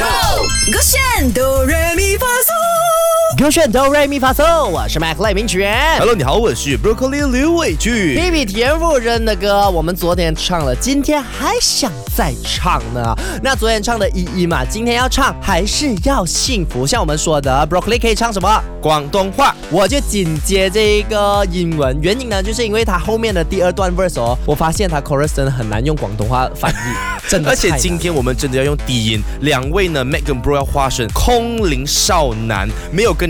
[0.00, 0.48] Go!
[0.72, 1.09] Go Show!
[3.48, 5.96] 炫哆瑞咪发嗦，我是麦克雷明泉。
[5.98, 7.94] Hello，你好，我是 Broccoli 刘伟俊。
[8.14, 13.16] B a b p y 天赋的歌，我们昨天唱了，今天还想再唱呢。
[13.42, 16.84] 那昨天唱的依依嘛，今天要唱还是要幸福？
[16.86, 18.62] 像我们说的，Broccoli 可以唱什么？
[18.82, 21.96] 广东话，我就紧接这一个英文。
[22.02, 27.20] 原因呢，就是因为他后面的第二段 verse 哦，我发现他 c o r u s 真的 o n 很难用广东话翻译。
[27.30, 29.22] 真的，而且今天我们真的要用低音。
[29.42, 33.29] 两位呢 m e g 跟 b r o 要 l 化身空灵少男，没有跟。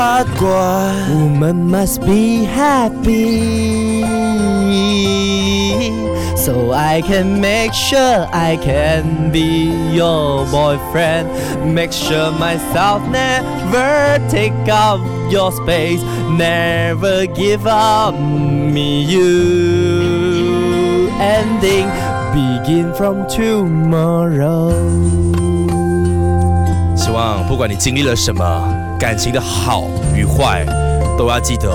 [0.00, 0.46] 黑怪。
[1.10, 4.02] Woman must be happy,
[6.36, 11.28] so I can make sure I can be your boyfriend.
[11.74, 20.36] Make sure myself never take up your space, never give up me you.
[21.18, 21.88] Ending
[22.32, 24.72] begin from tomorrow.
[27.47, 29.83] 不管你经历了什么，感情的好
[30.15, 30.65] 与坏，
[31.17, 31.69] 都要记得，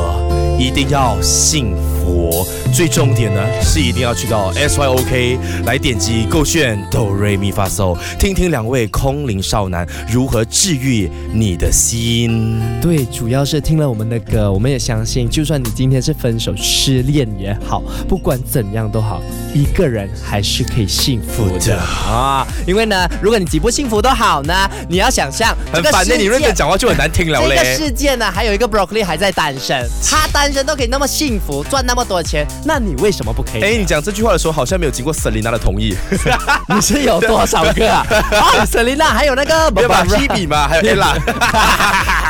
[0.58, 1.95] 一定要幸福。
[2.06, 12.60] 我最重点呢是一定要去到 S Y O K 来点击够炫哆瑞咪发嗦，听听两位空灵少男如何治愈你的心。
[12.80, 19.20] 对，主要是听了我们的歌，我们也相信，就算你今天是分手失恋也好，不管怎样都好，
[19.52, 22.46] 一个人还是可以幸福的啊。
[22.66, 24.54] 因为呢，如果你几不幸福都好呢，
[24.88, 27.56] 你要想象很反世你认真讲话就很难听了嘞。
[27.56, 31.95] 这个世界呢，还有一个 broccoli 还在单身，他单身都可以那么幸福，赚那。
[31.96, 33.62] 那么多钱，那你为什么不可以？
[33.62, 35.96] 哎，你讲这句话的时候好像没有经过 Selina 的同意。
[36.68, 38.06] 你是有多少个？
[38.70, 40.68] Selina 还有那个 m 吧 k i b b i 吗？
[40.68, 41.14] 还有 ella。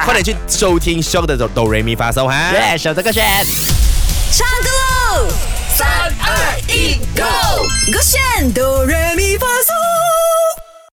[0.04, 3.25] 快点去收听《s h o w 的 Do Re Mi》发售哈！Yes，想这个选。
[4.31, 5.28] 唱歌喽！
[5.75, 5.88] 三
[6.21, 7.27] 二一，Go！
[7.59, 9.75] 我选 Do Re Mi 发 o